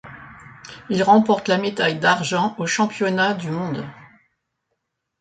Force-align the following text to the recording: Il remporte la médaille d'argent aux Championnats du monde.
Il 0.89 1.03
remporte 1.03 1.47
la 1.47 1.59
médaille 1.59 1.99
d'argent 1.99 2.55
aux 2.57 2.65
Championnats 2.65 3.35
du 3.35 3.51
monde. 3.51 3.85